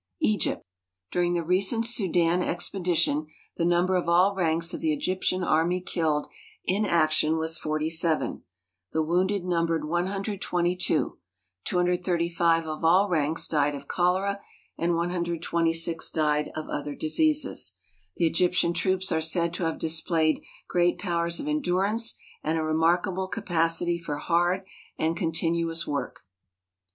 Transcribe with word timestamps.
Egypt. 0.23 0.63
During 1.11 1.35
the 1.35 1.43
recent 1.43 1.85
Sudan 1.85 2.41
expedition 2.41 3.27
the 3.57 3.63
number 3.65 3.95
of 3.95 4.09
all 4.09 4.33
ranks 4.33 4.73
of 4.73 4.79
the 4.79 4.91
Egyptian 4.91 5.43
army 5.43 5.79
killed 5.79 6.25
in 6.65 6.87
action 6.87 7.37
was 7.37 7.59
47; 7.59 8.41
the 8.93 9.03
wounded 9.03 9.45
numbered 9.45 9.85
122; 9.85 11.19
235 11.65 12.65
of 12.65 12.83
all 12.83 13.09
ranks 13.09 13.47
died 13.47 13.75
of 13.75 13.87
cholera, 13.87 14.39
and 14.75 14.95
126 14.95 16.09
died 16.09 16.49
of 16.55 16.67
other 16.67 16.95
diseases. 16.95 17.77
The 18.15 18.25
Egyptian 18.25 18.73
troops 18.73 19.11
are 19.11 19.21
said 19.21 19.53
to 19.53 19.65
have 19.65 19.77
displayed 19.77 20.41
great 20.67 20.97
powers 20.97 21.39
of 21.39 21.47
endurance 21.47 22.15
and 22.43 22.57
a 22.57 22.63
remarkable 22.63 23.27
capacity 23.27 23.99
for 23.99 24.17
hard 24.17 24.63
and 24.97 25.15
continuous 25.15 25.85
work. 25.85 26.21